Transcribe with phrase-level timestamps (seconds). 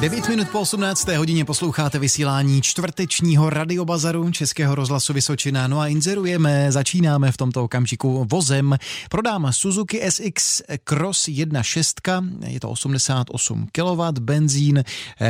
[0.00, 1.08] 9 minut po 18.
[1.08, 5.66] hodině posloucháte vysílání čtvrtečního radiobazaru Českého rozhlasu Vysočina.
[5.68, 8.76] No a inzerujeme, začínáme v tomto okamžiku vozem.
[9.10, 14.84] Prodám Suzuki SX Cross 1.6, je to 88 kW, benzín,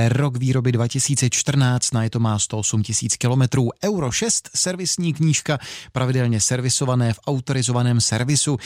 [0.09, 2.83] rok výroby 2014, na je to má 108
[3.29, 5.59] 000 km, Euro 6, servisní knížka,
[5.93, 8.59] pravidelně servisované v autorizovaném servisu,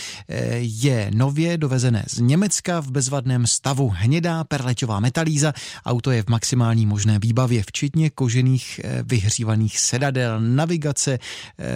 [0.59, 5.53] je nově dovezené z Německa v bezvadném stavu, hnědá perleťová metalíza,
[5.89, 11.19] Auto je v maximální možné výbavě, včetně kožených eh, vyhřívaných sedadel, navigace,
[11.59, 11.69] eh,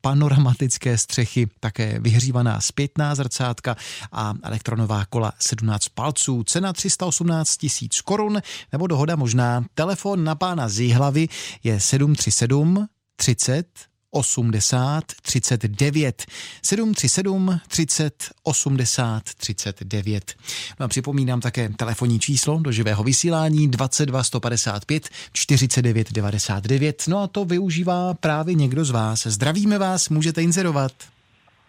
[0.00, 3.76] panoramatické střechy, také vyhřívaná zpětná zrcátka
[4.12, 6.44] a elektronová kola 17 palců.
[6.44, 8.42] Cena 318 tisíc korun
[8.72, 9.64] nebo dohoda možná.
[9.74, 11.28] Telefon na pána z hlavy
[11.64, 12.86] je 737
[13.16, 13.66] 30
[14.10, 16.24] 80 39
[16.62, 20.34] 737 30 80 39.
[20.80, 27.02] No a připomínám také telefonní číslo do živého vysílání 22 155 49 99.
[27.08, 29.26] No a to využívá právě někdo z vás.
[29.26, 30.92] Zdravíme vás, můžete inzerovat.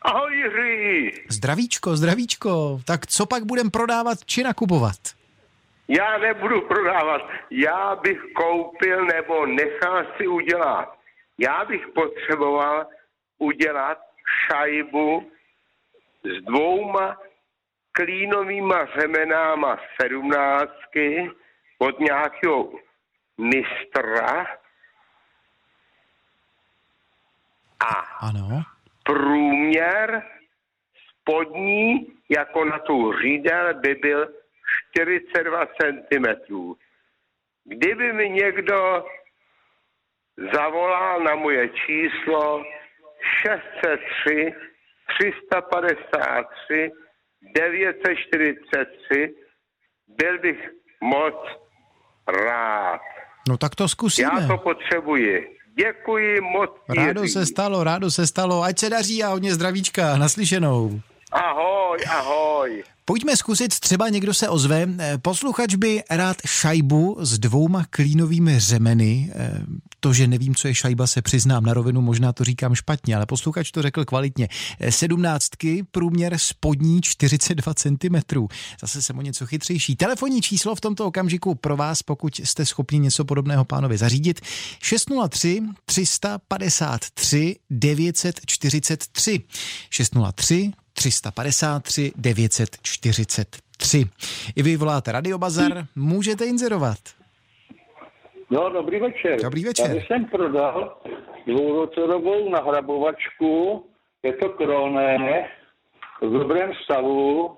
[0.01, 1.11] Ahoj Jiří.
[1.29, 2.81] Zdravíčko, zdravíčko.
[2.85, 4.95] Tak co pak budem prodávat či nakupovat?
[5.87, 7.21] Já nebudu prodávat.
[7.51, 10.98] Já bych koupil nebo nechal si udělat
[11.39, 12.87] já bych potřeboval
[13.37, 13.97] udělat
[14.47, 15.31] šajbu
[16.23, 17.17] s dvouma
[17.91, 21.31] klínovýma řemenáma sedmnáctky
[21.77, 22.71] od nějakého
[23.37, 24.45] mistra
[27.79, 27.93] a
[28.27, 28.63] ano.
[29.03, 30.23] průměr
[31.09, 34.27] spodní, jako na tu řídel, by byl
[34.91, 36.25] 42 cm.
[37.63, 39.05] Kdyby mi někdo
[40.53, 42.63] zavolal na moje číslo
[43.43, 44.53] 603
[45.19, 46.91] 353
[47.55, 49.35] 943.
[50.17, 50.57] Byl bych
[51.01, 51.35] moc
[52.27, 53.01] rád.
[53.49, 54.29] No tak to zkusíme.
[54.41, 55.47] Já to potřebuji.
[55.77, 56.71] Děkuji moc.
[56.89, 58.63] Rádo se stalo, rádo se stalo.
[58.63, 60.17] Ať se daří a hodně zdravíčka.
[60.17, 61.01] Naslyšenou.
[61.31, 62.83] Ahoj, ahoj.
[63.05, 64.87] Pojďme zkusit, třeba někdo se ozve.
[65.21, 69.31] Posluchač by rád šajbu s dvouma klínovými řemeny.
[69.99, 73.25] To, že nevím, co je šajba, se přiznám na rovinu, možná to říkám špatně, ale
[73.25, 74.47] posluchač to řekl kvalitně.
[74.89, 78.15] Sedmnáctky, průměr spodní 42 cm.
[78.81, 79.95] Zase jsem o něco chytřejší.
[79.95, 84.41] Telefonní číslo v tomto okamžiku pro vás, pokud jste schopni něco podobného pánovi zařídit.
[84.81, 89.41] 603 353 943.
[89.89, 94.05] 603 353 943.
[94.55, 96.99] I vy voláte Radiobazar, můžete inzerovat.
[98.51, 99.41] No, dobrý večer.
[99.41, 99.87] Dobrý večer.
[99.87, 100.97] Tady jsem prodal
[101.47, 103.85] dvourotorovou nahrabovačku,
[104.23, 105.49] je to kroné,
[106.21, 107.57] v dobrém stavu.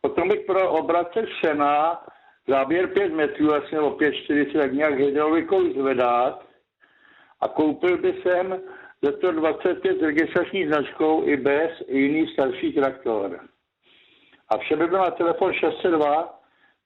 [0.00, 2.02] Potom bych pro obracet sena,
[2.48, 6.42] záběr 5 metrů, vlastně o 5,40, tak nějak hydraulikou zvedat.
[7.40, 8.60] A koupil by jsem
[9.02, 13.40] ze 125 registrační značkou i bez jiný starší traktor.
[14.48, 16.40] A vše by bylo na telefon 602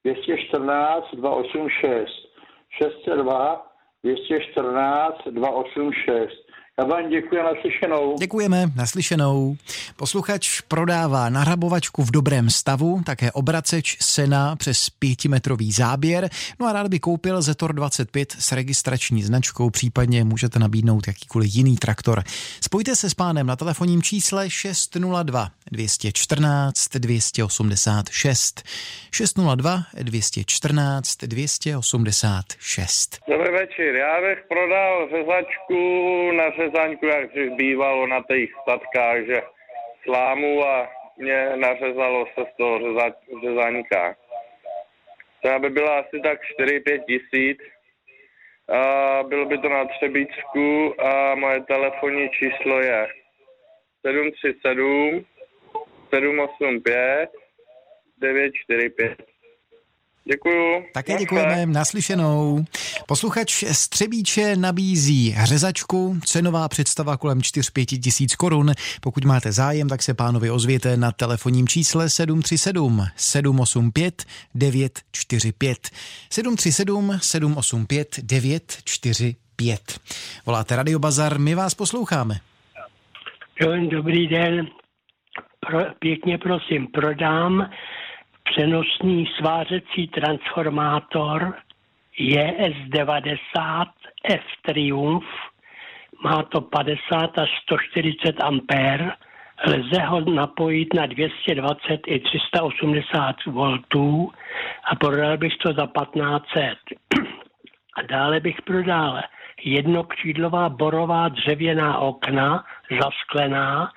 [0.04, 2.27] 214 286.
[2.76, 3.62] 602
[4.04, 6.32] 214 286.
[6.78, 8.16] Já vám děkuji naslyšenou.
[8.18, 9.56] Děkujeme, naslyšenou.
[9.96, 16.28] Posluchač prodává nahrabovačku v dobrém stavu, také obraceč sena přes pětimetrový záběr.
[16.60, 21.76] No a rád by koupil Zetor 25 s registrační značkou, případně můžete nabídnout jakýkoliv jiný
[21.76, 22.22] traktor.
[22.64, 28.62] Spojte se s pánem na telefonním čísle 602 214 286.
[29.12, 33.18] 602 214 286.
[33.28, 35.78] Dobrý večer, já bych prodal řezačku
[36.32, 39.42] na řezaňku, jak bývalo na těch statkách, že
[40.02, 44.16] slámu a mě nařezalo se z toho řeza, řezaňka.
[45.42, 47.58] To by byla asi tak 4-5 tisíc.
[48.68, 53.08] A bylo by to na Třebíčku a moje telefonní číslo je
[54.06, 55.24] 737
[56.14, 57.30] 785
[58.18, 59.37] 945.
[60.30, 60.84] Děkuju.
[60.92, 62.64] Také děkujeme, naslyšenou.
[63.06, 68.72] Posluchač Střebíče nabízí řezačku, cenová představa kolem 4-5 tisíc korun.
[69.00, 74.24] Pokud máte zájem, tak se pánovi ozvěte na telefonním čísle 737 785
[74.54, 75.88] 945.
[76.30, 80.00] 737 785 945.
[80.46, 82.34] Voláte Radio Bazar, my vás posloucháme.
[83.90, 84.68] Dobrý den,
[85.60, 87.70] Pro, pěkně prosím, prodám
[88.50, 91.54] přenosný svářecí transformátor
[92.20, 93.86] JS90
[94.24, 95.26] F Triumph.
[96.24, 99.16] Má to 50 až 140 ampér
[99.66, 103.78] Lze ho napojit na 220 i 380 V
[104.84, 106.78] a prodal bych to za 1500.
[107.96, 109.20] A dále bych prodal
[109.64, 112.64] jednokřídlová borová dřevěná okna,
[113.02, 113.92] zasklená,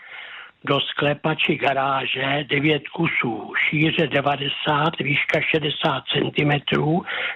[0.63, 6.51] do sklepa či garáže 9 kusů, šíře 90, výška 60 cm,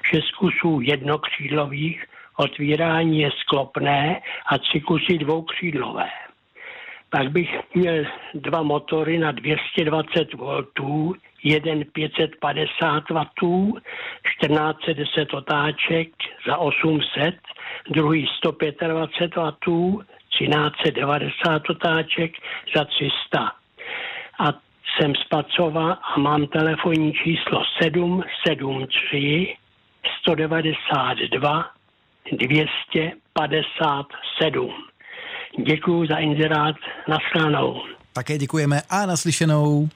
[0.03, 2.05] 6 kusů jednokřídlových,
[2.37, 6.09] otvírání je sklopné a 3 kusy dvoukřídlové.
[7.09, 11.13] Pak bych měl dva motory na 220 V,
[11.43, 13.25] jeden 550 W,
[14.39, 16.09] 1410 otáček
[16.47, 17.35] za 800,
[17.89, 19.35] druhý 125
[19.65, 20.05] W,
[20.39, 22.31] 1390 otáček
[22.75, 23.51] za 300.
[24.39, 24.53] A
[24.97, 29.55] jsem z Pacova a mám telefonní číslo 773
[30.21, 31.65] 192
[32.31, 34.73] 257.
[35.57, 36.75] Děkuji za inzerát.
[37.07, 37.83] Naschledanou.
[38.15, 39.89] Také děkujeme a naslyšenou.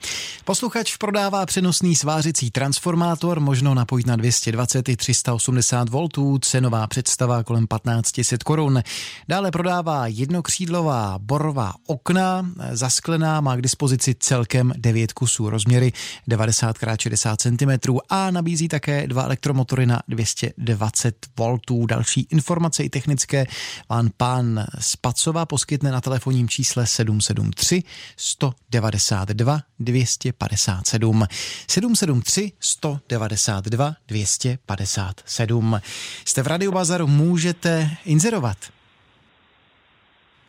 [0.46, 6.08] Posluchač prodává přenosný svářicí transformátor, možno napojit na 220 i 380 V,
[6.42, 8.84] cenová představa kolem 1500 korun.
[9.28, 15.94] Dále prodává jednokřídlová borová okna, zasklená, má k dispozici celkem 9 kusů rozměry
[16.28, 21.60] 90 x 60 cm a nabízí také dva elektromotory na 220 V.
[21.86, 23.46] Další informace i technické
[23.90, 27.84] vám pán Spacova poskytne na telefonním čísle 773
[28.18, 31.28] 192 257.
[31.68, 35.82] 773 192 257.
[36.26, 38.58] Jste v Radio Bazaru, můžete inzerovat.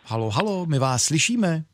[0.05, 1.65] Halo, halo, my vás slyšíme.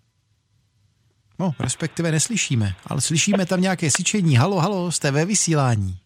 [1.38, 4.37] No, respektive neslyšíme, ale slyšíme tam nějaké syčení.
[4.37, 5.99] Halo, halo, jste ve vysílání.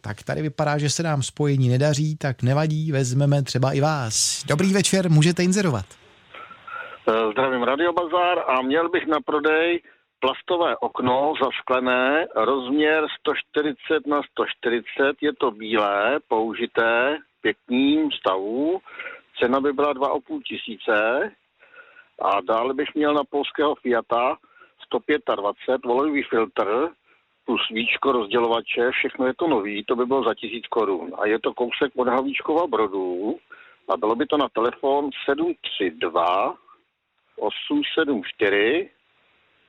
[0.00, 4.44] Tak tady vypadá, že se nám spojení nedaří, tak nevadí, vezmeme třeba i vás.
[4.46, 5.86] Dobrý večer, můžete inzerovat.
[7.08, 9.82] Eh, zdravím Radio Bazar a měl bych na prodej
[10.20, 18.80] plastové okno zasklené, rozměr 140 na 140, je to bílé, použité, pěkným stavu,
[19.38, 21.30] cena by byla 2,5 tisíce
[22.22, 24.36] a dále bych měl na polského Fiata
[24.86, 26.88] 125 volejový filtr
[27.44, 31.12] plus víčko rozdělovače, všechno je to nový, to by bylo za tisíc korun.
[31.18, 33.36] A je to kousek od Havíčkova Brodu
[33.88, 36.63] a bylo by to na telefon 732
[37.36, 38.90] 874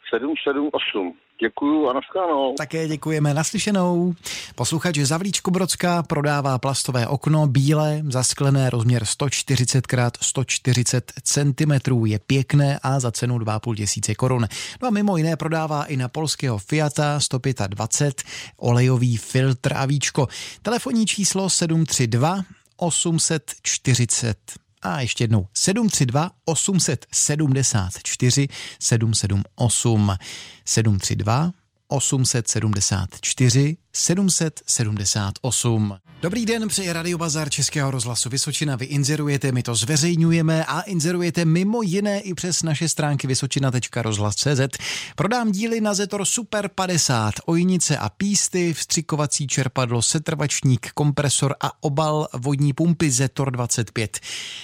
[0.09, 1.13] 778.
[1.41, 2.53] Děkuju a nashledanou.
[2.53, 4.13] Také děkujeme naslyšenou.
[4.55, 12.05] Posluchač Zavlíčko Brodská prodává plastové okno bílé, zasklené, rozměr 140 x 140 cm.
[12.05, 14.47] Je pěkné a za cenu 2,5 tisíce korun.
[14.81, 18.23] No a mimo jiné prodává i na polského Fiata 125
[18.57, 20.27] olejový filtr a víčko.
[20.61, 22.43] Telefonní číslo 732
[22.77, 28.47] 840 a ještě jednou 732 874
[28.79, 30.17] 778
[30.65, 31.51] 732
[31.87, 35.97] 874 778.
[36.21, 38.75] Dobrý den, přeje Radio Bazar Českého rozhlasu Vysočina.
[38.75, 44.77] Vy inzerujete, my to zveřejňujeme a inzerujete mimo jiné i přes naše stránky vysočina.rozhlas.cz.
[45.15, 52.27] Prodám díly na Zetor Super 50, ojnice a písty, vstřikovací čerpadlo, setrvačník, kompresor a obal
[52.33, 54.19] vodní pumpy Zetor 25.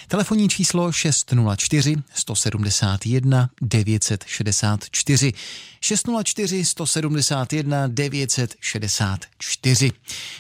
[0.08, 5.34] Telefonní číslo 604 171 964
[5.82, 9.92] 604 171 964.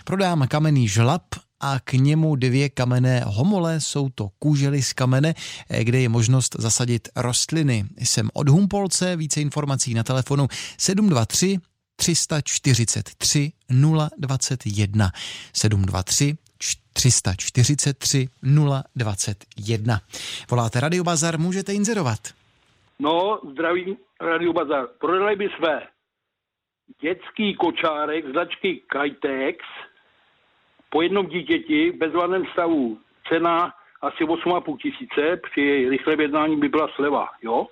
[0.04, 1.24] Prodám kamenný žlab
[1.60, 3.82] a k němu dvě kamenné homole.
[3.82, 5.34] Jsou to kůžely z kamene,
[5.84, 7.86] kde je možnost zasadit rostliny.
[7.98, 10.48] Jsem od Humpolce, více informací na telefonu
[10.78, 11.58] 723
[11.96, 13.52] 343
[14.18, 15.12] 021
[15.54, 16.38] 723
[16.94, 18.28] 343
[18.96, 20.02] 021.
[20.50, 22.20] Voláte Radio Bazar, můžete inzerovat.
[23.00, 24.88] No, zdravím Radio Bazar.
[25.00, 25.82] Prodali by své
[27.02, 29.58] dětský kočárek značky Kitex
[30.92, 32.98] po jednom dítěti v bezvadném stavu.
[33.28, 37.68] Cena asi 8,5 tisíce, při rychlém jednání by byla sleva, jo?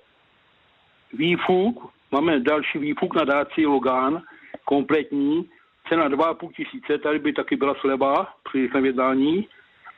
[1.12, 4.22] Výfuk, máme další výfuk na dáci Logan,
[4.64, 5.50] kompletní,
[5.88, 9.48] cena 2,5 tisíce, tady by taky byla sleva při rychlém jednání.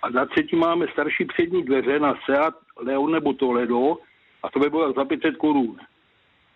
[0.02, 3.96] A za třetí máme starší přední dveře na Seat Leon nebo Toledo
[4.42, 5.78] a to by bylo za 500 korun.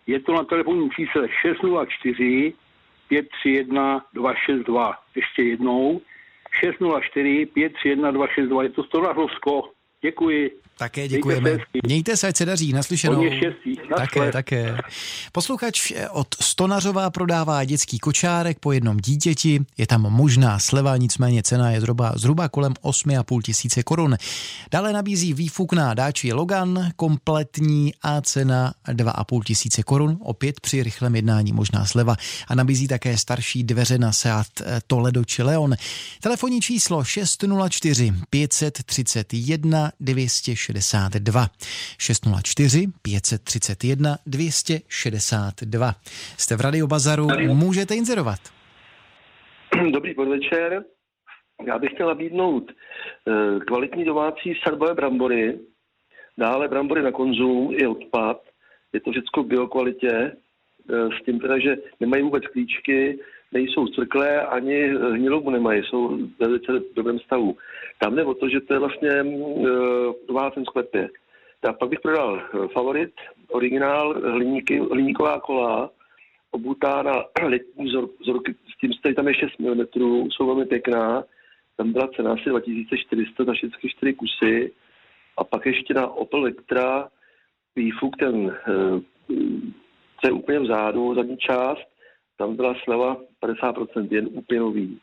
[0.07, 2.53] Je to na telefonním čísle 604
[3.07, 4.97] 531 262.
[5.15, 6.01] Ještě jednou
[6.51, 8.63] 604 531 262.
[8.63, 9.13] Je to Stora.
[10.01, 10.51] Děkuji.
[10.79, 11.57] Také děkujeme.
[11.85, 13.25] Mějte se, ať se daří, naslyšenou.
[13.37, 13.79] Štěstí.
[13.97, 14.77] Také, také.
[15.31, 19.65] Posluchač od Stonařová prodává dětský kočárek po jednom dítěti.
[19.77, 24.17] Je tam možná sleva, nicméně cena je zhruba, zhruba kolem 8,5 tisíce korun.
[24.71, 30.17] Dále nabízí výfuk na dáči Logan, kompletní a cena 2,5 tisíce korun.
[30.21, 32.15] Opět při rychlém jednání možná sleva.
[32.47, 34.47] A nabízí také starší dveře na Seat
[34.87, 35.75] Toledo či Leon.
[36.21, 41.47] Telefonní číslo 604 531 262.
[41.99, 45.93] 604 531 262.
[46.37, 48.39] Jste v Radio Bazaru, můžete inzerovat.
[49.91, 50.83] Dobrý podvečer.
[51.67, 55.59] Já bych chtěl nabídnout eh, kvalitní domácí sadbové brambory,
[56.37, 58.41] dále brambory na konzum i odpad.
[58.93, 63.19] Je to všechno v biokvalitě, eh, s tím teda, že nemají vůbec klíčky,
[63.51, 67.57] nejsou cvrklé, ani hnilobu nemají, jsou ve velice dobrém stavu.
[67.99, 71.09] Tam jde o to, že to je vlastně v domácím sklepě.
[71.65, 73.13] Já pak bych prodal eh, favorit,
[73.49, 75.89] originál, hliníky, hliníková kola,
[76.51, 79.85] obutá na letní vzor, vzorky, s tím stojí tam je 6 mm,
[80.31, 81.23] jsou velmi pěkná.
[81.77, 84.73] Tam byla cena asi 2400 za všechny 4 kusy.
[85.37, 87.09] A pak ještě na Opel Vectra
[87.75, 88.57] výfuk, ten,
[90.21, 91.87] co eh, je úplně vzadu, zadní část,
[92.37, 94.99] tam byla sleva 50% jen úplně nový.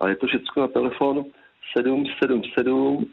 [0.00, 1.24] A je to všechno na telefon
[1.76, 3.06] 777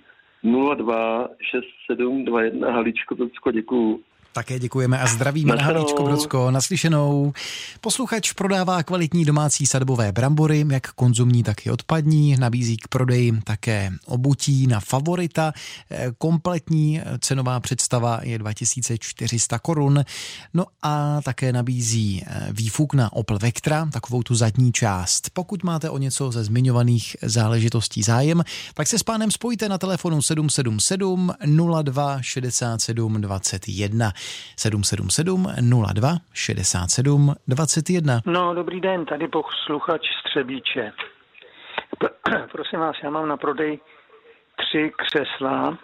[0.75, 3.15] 02 6721 Haličko,
[3.51, 4.01] děkuju.
[4.35, 6.51] Také děkujeme a zdravíme na Halíčko Brodsko.
[6.51, 7.33] Naslyšenou.
[7.81, 12.37] Posluchač prodává kvalitní domácí sadbové brambory, jak konzumní, tak i odpadní.
[12.37, 15.53] Nabízí k prodeji také obutí na favorita.
[15.91, 20.03] Eh, kompletní cenová představa je 2400 korun.
[20.53, 25.29] No a také nabízí eh, výfuk na Opel Vectra, takovou tu zadní část.
[25.33, 30.21] Pokud máte o něco ze zmiňovaných záležitostí zájem, tak se s pánem spojíte na telefonu
[30.21, 31.33] 777
[31.83, 34.13] 02 67 21.
[34.57, 35.47] 777
[35.93, 38.21] 02 67 21.
[38.25, 40.91] No, dobrý den, tady posluchač Střebíče.
[42.51, 43.79] Prosím vás, já mám na prodej
[44.55, 45.77] tři křesla,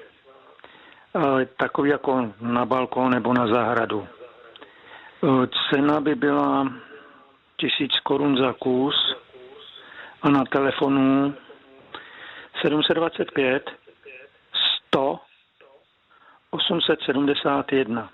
[1.15, 4.07] eh, takový jako na balkón nebo na zahradu.
[5.24, 6.74] Eh, cena by byla
[7.57, 8.95] tisíc korun za kus
[10.21, 11.33] a na telefonu
[12.62, 13.71] 725
[14.88, 15.19] 100
[16.51, 18.10] 871.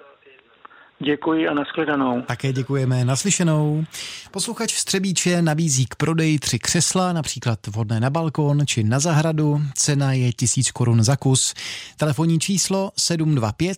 [1.00, 2.22] Děkuji a nashledanou.
[2.22, 3.84] Také děkujeme naslyšenou.
[4.32, 9.62] Posluchač Střebíče nabízí k prodeji tři křesla, například vhodné na balkon či na zahradu.
[9.74, 11.54] Cena je tisíc korun za kus.
[11.98, 13.78] Telefonní číslo 725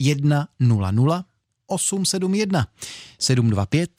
[0.00, 1.22] 100
[1.66, 2.66] 871
[3.18, 3.90] 725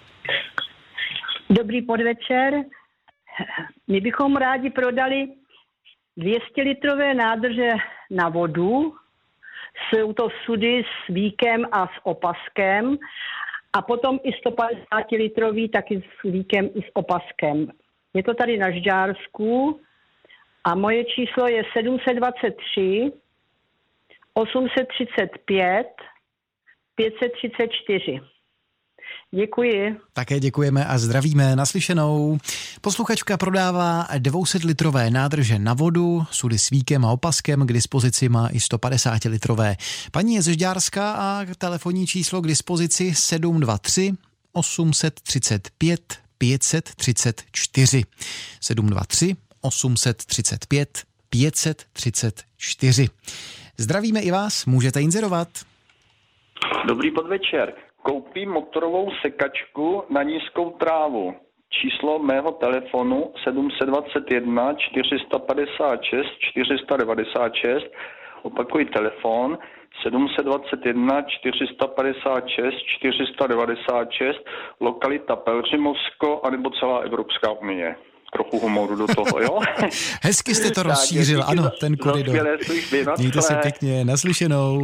[1.51, 2.55] Dobrý podvečer.
[3.89, 5.29] My bychom rádi prodali
[6.17, 7.71] 200 litrové nádrže
[8.11, 8.95] na vodu.
[9.89, 12.99] Jsou to sudy s víkem a s opaskem.
[13.73, 17.69] A potom i 150 litrový taky s víkem i s opaskem.
[18.15, 19.81] Je to tady na Žďársku
[20.65, 23.13] a moje číslo je 723
[24.35, 25.87] 835
[26.95, 28.21] 534.
[29.35, 29.97] Děkuji.
[30.13, 32.39] Také děkujeme a zdravíme naslyšenou.
[32.81, 38.59] Posluchačka prodává 200-litrové nádrže na vodu, sudy s víkem a opaskem, k dispozici má i
[38.59, 39.77] 150-litrové.
[40.13, 44.13] Paní je ze Žďárska a telefonní číslo k dispozici 723
[44.53, 48.05] 835 534.
[48.61, 53.09] 723 835 534.
[53.79, 55.49] Zdravíme i vás, můžete inzerovat.
[56.87, 61.35] Dobrý podvečer koupím motorovou sekačku na nízkou trávu.
[61.71, 67.87] Číslo mého telefonu 721 456 496.
[68.43, 69.59] Opakuji telefon
[70.03, 74.39] 721 456 496,
[74.81, 77.97] lokalita Pelřimovsko, anebo celá Evropská unie
[78.33, 79.61] trochu humoru do toho, jo?
[80.23, 82.47] Hezky jste to rozšířil, ano, ten koridor.
[83.19, 84.83] Mějte se pěkně, naslyšenou.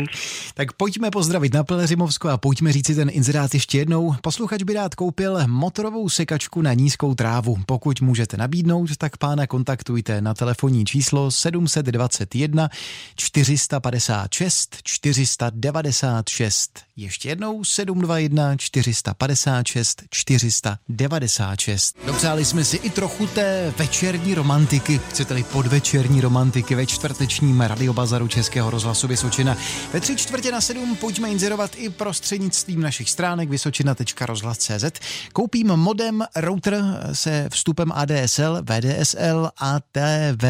[0.55, 4.15] Tak pojďme pozdravit na Peleřimovsko a pojďme říct si ten inzerát ještě jednou.
[4.21, 7.57] Posluchač by rád koupil motorovou sekačku na nízkou trávu.
[7.67, 12.69] Pokud můžete nabídnout, tak pána kontaktujte na telefonní číslo 721
[13.17, 16.81] 456 496.
[16.97, 21.97] Ještě jednou 721 456 496.
[22.07, 28.71] Dopřáli jsme si i trochu té večerní romantiky, chcete-li podvečerní romantiky ve čtvrtečním radiobazaru Českého
[28.71, 29.57] rozhlasu Vysočina.
[29.93, 34.85] Ve tři čtvrtě na sedm pojďme inzerovat i prostřednictvím našich stránek vysočina.rozhlas.cz.
[35.33, 40.45] Koupím modem router se vstupem ADSL, VDSL a TV.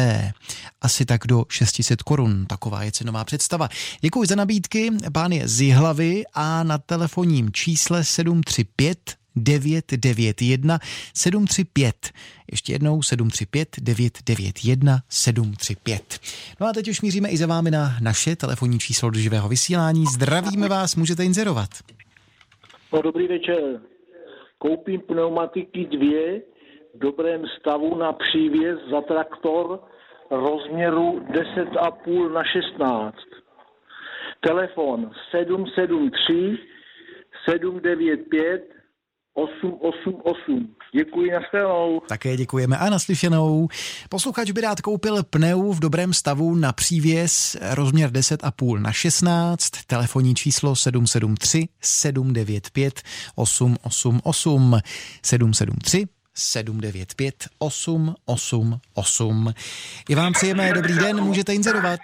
[0.81, 2.45] Asi tak do 600 korun.
[2.45, 3.69] Taková je cenová představa.
[4.01, 10.79] Děkuji za nabídky, pán je z Jihlavy a na telefonním čísle 735 991
[11.13, 11.95] 735.
[12.51, 16.19] Ještě jednou 735 991 735.
[16.61, 20.05] No a teď už míříme i za vámi na naše telefonní číslo do živého vysílání.
[20.13, 21.69] Zdravíme vás, můžete inzerovat.
[22.93, 23.81] No, dobrý večer.
[24.57, 26.41] Koupím pneumatiky dvě
[26.95, 29.79] v dobrém stavu na přívěs za traktor
[30.31, 33.17] rozměru 10,5 na 16.
[34.39, 36.57] Telefon 773
[37.45, 38.74] 795
[39.35, 40.75] 888.
[40.93, 41.99] Děkuji, nashledanou.
[41.99, 43.67] Také děkujeme a naslyšenou.
[44.09, 50.35] Posluchač by rád koupil pneu v dobrém stavu na přívěs rozměr 10,5 na 16, telefonní
[50.35, 53.01] číslo 773 795
[53.35, 54.79] 888
[55.23, 59.53] 773 795 888.
[60.09, 61.99] I vám přejeme dobrý den, můžete inzerovat.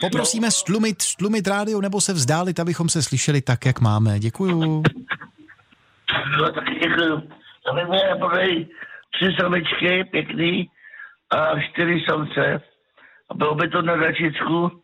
[0.00, 4.18] Poprosíme stlumit, stlumit rádio nebo se vzdálit, abychom se slyšeli tak, jak máme.
[4.18, 4.82] Děkuju.
[6.38, 6.50] No,
[6.82, 7.22] děkuju.
[7.64, 8.68] Tady mě prodej
[9.14, 10.70] tři samičky, pěkný,
[11.30, 12.62] a čtyři samce.
[13.30, 14.82] A bylo by to na Dačicku.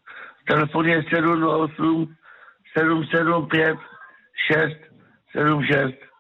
[0.49, 2.17] Telefon je 728
[2.79, 3.79] 775
[4.49, 6.12] 676.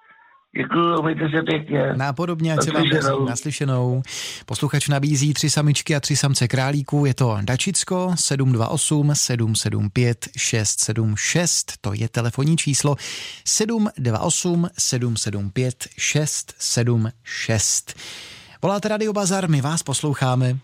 [0.56, 1.92] Děkuji, mějte se pěkně.
[1.96, 3.08] Nápodobně, ať se vám daří.
[3.28, 4.02] Naslyšenou.
[4.46, 7.06] Posluchač nabízí tři samičky a tři samce králíků.
[7.06, 11.72] Je to Dačicko 728 775 676.
[11.80, 12.96] To je telefonní číslo
[13.44, 18.00] 728 775 676.
[18.62, 20.56] Voláte Radio Bazar, my vás posloucháme.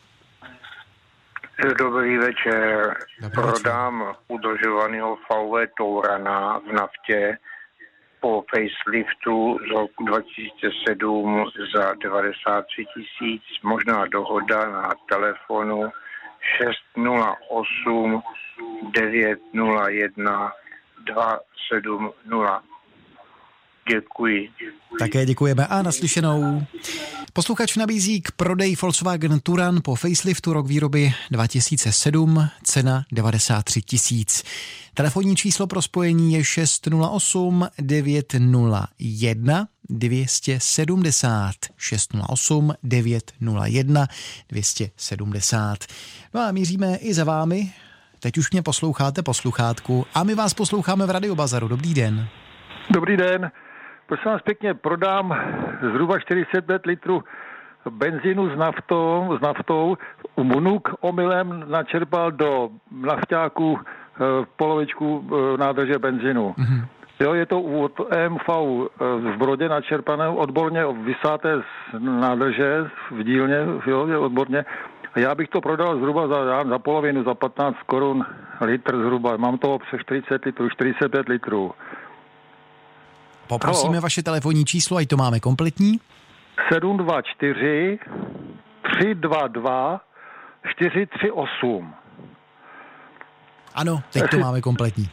[1.78, 2.94] Dobrý večer.
[3.20, 4.14] Dobrý Prodám večer.
[4.28, 7.38] udržovaného VW Tourana v naftě
[8.20, 11.44] po faceliftu z roku 2007
[11.74, 15.90] za 93 tisíc, možná dohoda na telefonu
[16.58, 18.22] 608
[18.92, 20.50] 901
[21.04, 22.77] 270.
[23.90, 24.48] Děkuji.
[24.98, 26.66] Také děkujeme a naslyšenou.
[27.32, 34.44] Posluchač nabízí k prodej Volkswagen Turan po faceliftu rok výroby 2007, cena 93 tisíc.
[34.94, 44.06] Telefonní číslo pro spojení je 608 901 270 608 901
[44.48, 45.78] 270.
[46.34, 47.72] No a míříme i za vámi.
[48.20, 51.68] Teď už mě posloucháte posluchátku a my vás posloucháme v Radiobazaru.
[51.68, 52.28] Dobrý den.
[52.90, 53.50] Dobrý den.
[54.08, 55.36] Prosím vás pěkně, prodám
[55.92, 57.22] zhruba 45 litrů
[57.90, 59.96] benzínu s naftou, s naftou.
[60.36, 66.54] Munuk omylem načerpal do naftáku eh, polovičku eh, nádrže benzínu.
[66.58, 66.84] Mm-hmm.
[67.20, 68.54] Jo, je to od MV eh,
[69.32, 74.64] v Brodě načerpané, odborně vysáté z nádrže v dílně, jo, je odborně.
[75.16, 78.26] Já bych to prodal zhruba za, za polovinu, za 15 korun
[78.60, 79.36] litr zhruba.
[79.36, 81.72] Mám toho přes 40 litrů, 45 litrů.
[83.48, 84.02] Poprosíme Halo.
[84.02, 86.00] vaše telefonní číslo, ať to máme kompletní.
[86.72, 87.98] 724
[88.82, 90.00] 322
[90.76, 91.94] 438.
[93.74, 95.10] Ano, teď to máme kompletní.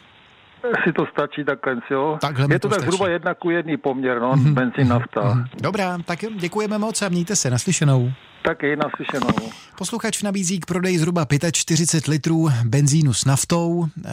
[0.83, 2.17] Si to stačí takhle, jo?
[2.21, 4.53] Takhle Je to, to tak zhruba jedna ku jedný poměr, no, mm-hmm.
[4.53, 5.21] benzín, nafta.
[5.21, 5.47] Mm-hmm.
[5.61, 8.11] Dobrá, tak děkujeme moc a mějte se naslyšenou.
[8.45, 9.51] Taky naslyšenou.
[9.77, 14.11] Posluchač nabízí k prodeji zhruba 45 litrů benzínu s naftou eh,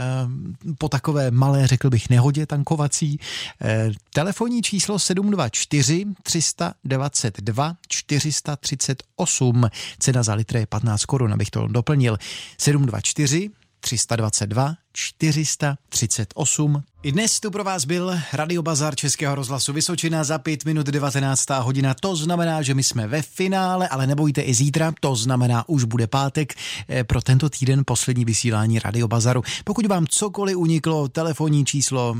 [0.78, 3.20] po takové malé, řekl bych, nehodě tankovací.
[3.62, 9.70] Eh, telefonní číslo 724 322 438.
[9.98, 12.18] Cena za litr je 15 korun, abych to doplnil.
[12.58, 16.82] 724 322 438.
[17.04, 21.50] I dnes tu pro vás byl Radiobazar Českého rozhlasu Vysočina za 5 minut 19.
[21.50, 21.94] hodina.
[21.94, 26.06] To znamená, že my jsme ve finále, ale nebojte i zítra, to znamená, už bude
[26.06, 26.54] pátek
[26.88, 29.42] eh, pro tento týden poslední vysílání Radiobazaru.
[29.64, 32.16] Pokud vám cokoliv uniklo, telefonní číslo,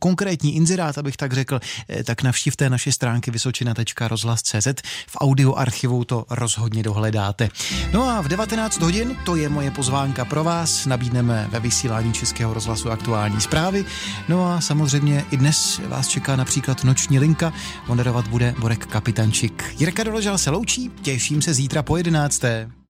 [0.00, 4.66] konkrétní inzerát, abych tak řekl, eh, tak navštivte naše stránky vysočina.rozhlas.cz.
[5.06, 7.48] V audio archivu to rozhodně dohledáte.
[7.92, 12.54] No a v 19 hodin, to je moje pozvánka pro vás, nabídneme ve vysílání Českého
[12.54, 13.84] rozhlasu aktuální zprávy.
[14.28, 17.52] No a samozřejmě i dnes vás čeká například noční linka.
[17.88, 19.74] Moderovat bude Borek Kapitančik.
[19.78, 22.42] Jirka Doložal se loučí, těším se zítra po 11.